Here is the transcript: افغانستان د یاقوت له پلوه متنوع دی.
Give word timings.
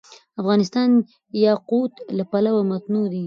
افغانستان 0.41 0.89
د 1.31 1.33
یاقوت 1.45 1.93
له 2.17 2.23
پلوه 2.31 2.61
متنوع 2.69 3.07
دی. 3.11 3.19